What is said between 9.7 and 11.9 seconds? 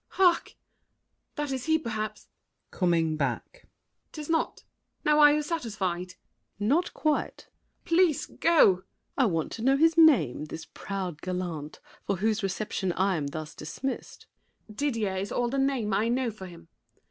his name, this proud gallant,